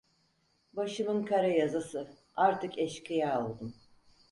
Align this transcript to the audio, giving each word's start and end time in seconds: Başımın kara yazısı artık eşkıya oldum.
Başımın 0.73 1.25
kara 1.25 1.47
yazısı 1.47 2.09
artık 2.35 2.77
eşkıya 2.79 3.45
oldum. 3.45 3.73